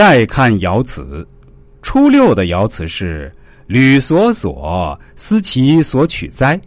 [0.00, 1.28] 再看爻辞，
[1.82, 3.30] 初六的爻辞是
[3.68, 6.58] “履所所，思其所取哉”。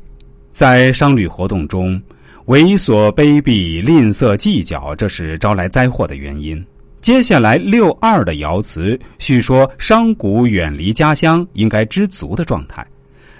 [0.53, 1.99] 在商旅活动中，
[2.45, 6.63] 猥琐卑鄙、吝啬计较，这是招来灾祸的原因。
[7.01, 12.85] 接下来六二的爻辞叙说商贾远离家乡，应该知足的状态。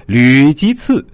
[0.08, 1.06] 履即次，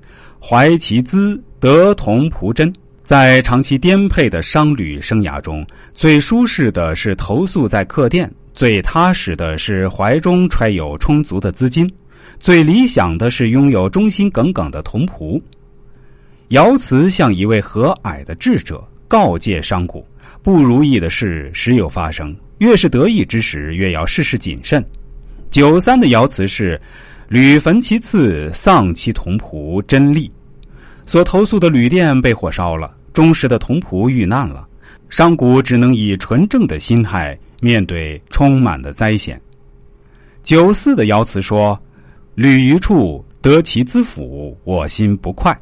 [0.42, 2.74] 怀其资，得同仆真。
[3.04, 8.32] 在长期颠沛的商旅生涯中，最舒适的是投宿在客店。
[8.54, 11.90] 最踏实的是怀中揣有充足的资金，
[12.40, 15.42] 最理想的是拥有忠心耿耿的同仆。
[16.50, 20.04] 爻辞像一位和蔼的智者，告诫商贾：
[20.42, 24.84] 不如意的事时有发生，越是得意之时，越要事事谨慎。
[25.52, 26.80] 九三的爻辞是：
[27.28, 30.30] 履焚其次，丧其同仆，真利。
[31.06, 34.68] 所投诉的旅店被火烧了，忠实的同仆遇难了，
[35.10, 37.38] 商贾只能以纯正的心态。
[37.62, 39.40] 面对充满的灾险，
[40.44, 41.78] 九四的爻辞说
[42.36, 45.58] ：“旅于处得其资府，我心不快。”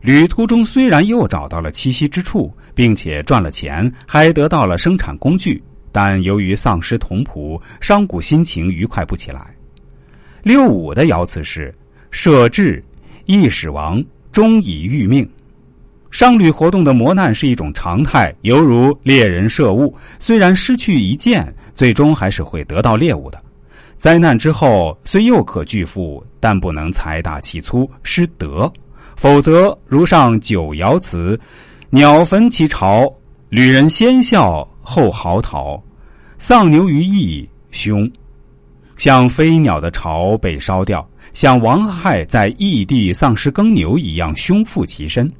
[0.00, 5.60] 旅途中虽然又找到了栖息之处，并且赚了钱，还得到了生产工具，
[5.90, 9.52] 但由于丧失同仆，商贾心情愉快不起来。
[10.44, 11.74] 六五的爻辞是
[12.12, 12.80] ：“舍志，
[13.24, 15.28] 易使亡，终以欲命。”
[16.16, 23.38] 商旅活动的磨难是一种常态，犹如猎人射物，虽然失去一箭，最终还是会得到猎物的。
[23.98, 28.72] 灾难之后虽又可巨富，但不能财大气粗失德，
[29.14, 31.38] 否则如上九爻辞：
[31.90, 33.06] 鸟焚其巢，
[33.50, 35.78] 旅人先笑后嚎啕；
[36.38, 38.10] 丧牛于邑，凶。
[38.96, 45.30] 像飞鸟的巢被烧掉，像王亥在异地丧失耕牛一样，凶负其身。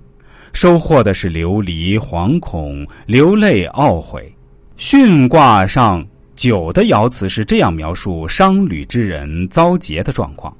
[0.56, 4.34] 收获的是流离、惶恐、流泪、懊悔。
[4.78, 6.02] 巽卦上
[6.34, 10.56] 九的爻辞是这样描述商旅之人遭劫的状况：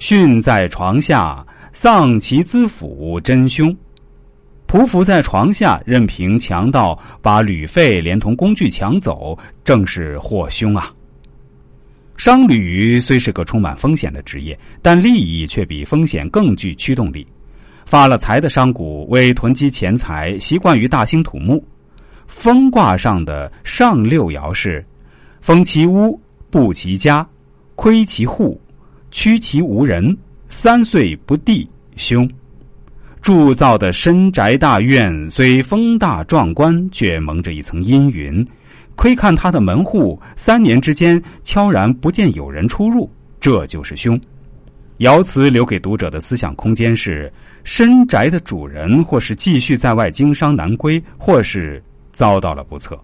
[0.00, 3.72] 巽在床下，丧其资府，真凶。
[4.66, 10.92] 匍匐在床下，任凭强盗把旅费连同工具抢走，正是祸凶啊！
[12.16, 17.24] 商旅虽是个充满风险的职业，但利益却比风险更具驱动力。
[17.86, 21.64] 发了财的商贾为囤积钱财，习惯于大兴土木。
[22.26, 24.84] 风卦上的上六爻是：
[25.40, 26.20] 封其屋，
[26.50, 27.24] 布其家，
[27.76, 28.60] 窥其户，
[29.12, 30.14] 屈其无人，
[30.48, 31.66] 三岁不地，
[31.96, 32.28] 凶。
[33.22, 38.44] 铸造的深宅大院虽风大壮观，却蒙着一层阴云。
[38.96, 43.08] 窥看他的门户，三年之间悄然不见有人出入，
[43.38, 44.20] 这就是凶。
[44.98, 47.30] 爻辞留给读者的思想空间是：
[47.64, 52.94] 深宅的主人，或是继续在外经商难归，或是遭到了不测。《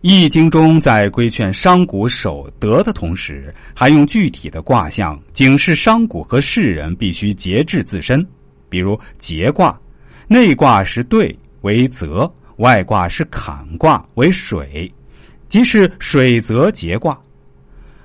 [0.00, 8.24] 易经》中在规劝商贾守德的同时，还用具体的卦象警示商贾和世人必须节制自身。
[8.68, 9.80] 比如节卦，
[10.28, 14.92] 内卦是兑为泽，外卦是坎卦为水，
[15.48, 17.18] 即是水泽节卦。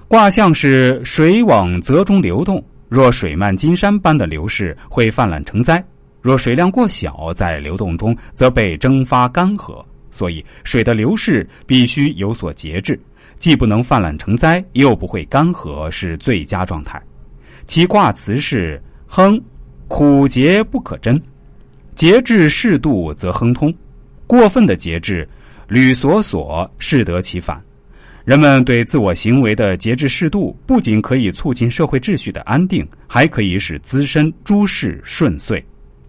[0.07, 2.63] 卦象是水往泽中流动。
[2.89, 5.79] 若水漫金山般的流逝，会泛滥成灾；
[6.21, 9.85] 若水量过小，在流动中则被蒸发干涸。
[10.11, 12.99] 所以，水的流逝必须有所节制，
[13.37, 16.99] 既不能泛滥成灾，又不会干涸，是最佳状态。
[17.67, 19.39] 其卦辞是“亨”，
[19.87, 21.21] 苦节不可贞，
[21.93, 23.71] 节制适度则亨通，
[24.25, 25.29] 过分的节制，
[25.67, 27.63] 履所所，适得其反。
[28.29, 35.65] 人们对自我行为的节制适度，不仅可以促进社会秩序的安定，还可以使自身诸事顺遂。